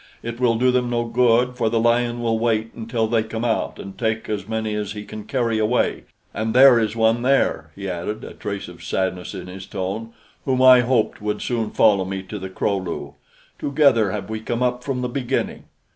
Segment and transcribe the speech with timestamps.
[0.23, 3.77] "It will do them no good, for the lion will wait until they come out
[3.77, 7.87] and take as many as he can carry away; and there is one there," he
[7.87, 10.11] added, a trace of sadness in his tone,
[10.43, 13.13] "whom I hoped would soon follow me to the Kro lu.
[13.59, 15.65] Together have we come up from the beginning."